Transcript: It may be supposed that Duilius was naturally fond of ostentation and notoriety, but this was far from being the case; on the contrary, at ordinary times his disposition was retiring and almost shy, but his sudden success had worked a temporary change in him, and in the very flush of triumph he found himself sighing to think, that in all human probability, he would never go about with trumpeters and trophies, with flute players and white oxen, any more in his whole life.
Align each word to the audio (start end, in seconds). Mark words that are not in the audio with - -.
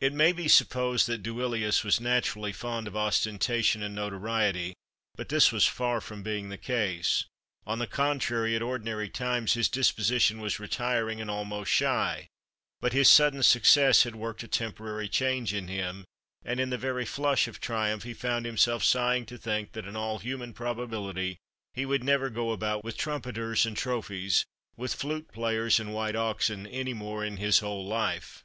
It 0.00 0.14
may 0.14 0.32
be 0.32 0.48
supposed 0.48 1.06
that 1.08 1.22
Duilius 1.22 1.84
was 1.84 2.00
naturally 2.00 2.54
fond 2.54 2.88
of 2.88 2.96
ostentation 2.96 3.82
and 3.82 3.94
notoriety, 3.94 4.72
but 5.14 5.28
this 5.28 5.52
was 5.52 5.66
far 5.66 6.00
from 6.00 6.22
being 6.22 6.48
the 6.48 6.56
case; 6.56 7.26
on 7.66 7.78
the 7.78 7.86
contrary, 7.86 8.56
at 8.56 8.62
ordinary 8.62 9.10
times 9.10 9.52
his 9.52 9.68
disposition 9.68 10.40
was 10.40 10.58
retiring 10.58 11.20
and 11.20 11.30
almost 11.30 11.70
shy, 11.70 12.28
but 12.80 12.94
his 12.94 13.10
sudden 13.10 13.42
success 13.42 14.04
had 14.04 14.16
worked 14.16 14.42
a 14.42 14.48
temporary 14.48 15.06
change 15.06 15.52
in 15.52 15.68
him, 15.68 16.06
and 16.42 16.60
in 16.60 16.70
the 16.70 16.78
very 16.78 17.04
flush 17.04 17.46
of 17.46 17.60
triumph 17.60 18.04
he 18.04 18.14
found 18.14 18.46
himself 18.46 18.82
sighing 18.82 19.26
to 19.26 19.36
think, 19.36 19.72
that 19.72 19.84
in 19.86 19.94
all 19.94 20.18
human 20.18 20.54
probability, 20.54 21.36
he 21.74 21.84
would 21.84 22.02
never 22.02 22.30
go 22.30 22.52
about 22.52 22.82
with 22.84 22.96
trumpeters 22.96 23.66
and 23.66 23.76
trophies, 23.76 24.46
with 24.78 24.94
flute 24.94 25.30
players 25.30 25.78
and 25.78 25.92
white 25.92 26.16
oxen, 26.16 26.66
any 26.68 26.94
more 26.94 27.22
in 27.22 27.36
his 27.36 27.58
whole 27.58 27.86
life. 27.86 28.42